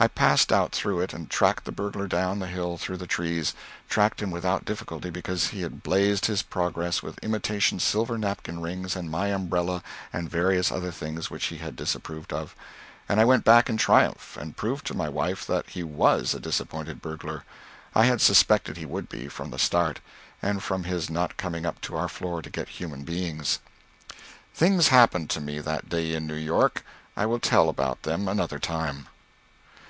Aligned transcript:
I 0.00 0.06
passed 0.06 0.52
out 0.52 0.70
through 0.70 1.00
it 1.00 1.12
and 1.12 1.28
tracked 1.28 1.64
the 1.64 1.72
burglar 1.72 2.06
down 2.06 2.38
the 2.38 2.46
hill 2.46 2.78
through 2.78 2.98
the 2.98 3.06
trees; 3.08 3.52
tracked 3.88 4.22
him 4.22 4.30
without 4.30 4.64
difficulty, 4.64 5.10
because 5.10 5.48
he 5.48 5.62
had 5.62 5.82
blazed 5.82 6.26
his 6.26 6.40
progress 6.40 7.02
with 7.02 7.18
imitation 7.18 7.80
silver 7.80 8.16
napkin 8.16 8.60
rings, 8.60 8.94
and 8.94 9.10
my 9.10 9.26
umbrella, 9.34 9.82
and 10.12 10.30
various 10.30 10.70
other 10.70 10.92
things 10.92 11.32
which 11.32 11.46
he 11.46 11.56
had 11.58 11.74
disapproved 11.74 12.32
of; 12.32 12.54
and 13.08 13.18
I 13.20 13.24
went 13.24 13.42
back 13.42 13.68
in 13.68 13.76
triumph 13.76 14.36
and 14.40 14.56
proved 14.56 14.86
to 14.86 14.94
my 14.96 15.08
wife 15.08 15.44
that 15.48 15.70
he 15.70 15.82
was 15.82 16.32
a 16.32 16.38
disappointed 16.38 17.02
burglar. 17.02 17.42
I 17.92 18.04
had 18.04 18.20
suspected 18.20 18.76
he 18.76 18.86
would 18.86 19.08
be, 19.08 19.26
from 19.26 19.50
the 19.50 19.58
start, 19.58 19.98
and 20.40 20.62
from 20.62 20.84
his 20.84 21.10
not 21.10 21.36
coming 21.36 21.66
up 21.66 21.80
to 21.80 21.96
our 21.96 22.08
floor 22.08 22.40
to 22.40 22.50
get 22.50 22.68
human 22.78 23.02
beings. 23.02 23.58
Things 24.54 24.88
happened 24.94 25.28
to 25.30 25.40
me 25.40 25.58
that 25.58 25.88
day 25.88 26.14
in 26.14 26.24
New 26.28 26.34
York. 26.36 26.84
I 27.16 27.26
will 27.26 27.40
tell 27.40 27.68
about 27.68 28.04
them 28.04 28.28
another 28.28 28.60
time. 28.60 29.08